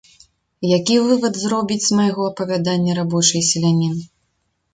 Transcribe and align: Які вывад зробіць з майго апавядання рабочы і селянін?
Які 0.77 0.95
вывад 1.09 1.33
зробіць 1.41 1.77
з 1.87 1.91
майго 1.99 2.21
апавядання 2.31 2.97
рабочы 3.01 3.33
і 3.43 3.45
селянін? 3.53 3.95